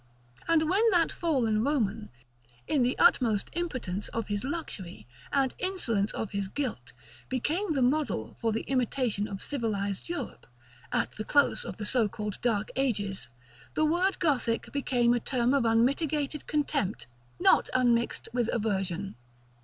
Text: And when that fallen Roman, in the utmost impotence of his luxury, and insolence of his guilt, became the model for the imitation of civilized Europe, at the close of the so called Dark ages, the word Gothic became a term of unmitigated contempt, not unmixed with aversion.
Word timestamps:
And 0.47 0.67
when 0.67 0.81
that 0.89 1.11
fallen 1.11 1.63
Roman, 1.63 2.09
in 2.67 2.81
the 2.81 2.97
utmost 2.97 3.51
impotence 3.53 4.07
of 4.07 4.29
his 4.29 4.43
luxury, 4.43 5.05
and 5.31 5.53
insolence 5.59 6.09
of 6.11 6.31
his 6.31 6.47
guilt, 6.47 6.91
became 7.29 7.73
the 7.73 7.83
model 7.83 8.33
for 8.39 8.51
the 8.51 8.61
imitation 8.63 9.27
of 9.27 9.43
civilized 9.43 10.09
Europe, 10.09 10.47
at 10.91 11.11
the 11.17 11.23
close 11.23 11.63
of 11.63 11.77
the 11.77 11.85
so 11.85 12.09
called 12.09 12.41
Dark 12.41 12.71
ages, 12.75 13.29
the 13.75 13.85
word 13.85 14.17
Gothic 14.17 14.71
became 14.71 15.13
a 15.13 15.19
term 15.19 15.53
of 15.53 15.65
unmitigated 15.65 16.47
contempt, 16.47 17.05
not 17.39 17.69
unmixed 17.71 18.27
with 18.33 18.47
aversion. 18.51 19.13